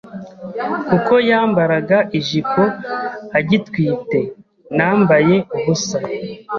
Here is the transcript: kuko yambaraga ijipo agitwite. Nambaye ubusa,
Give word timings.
kuko 0.87 1.13
yambaraga 1.29 1.97
ijipo 2.17 2.61
agitwite. 3.37 4.19
Nambaye 4.77 5.35
ubusa, 5.55 5.99